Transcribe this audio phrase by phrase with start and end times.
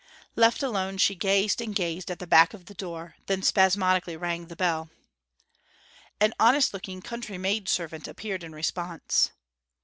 [0.35, 4.47] Left alone she gazed and gazed at the back of the door, then spasmodically rang
[4.47, 4.89] the bell.
[6.19, 9.29] An honest looking country maid servant appeared in response.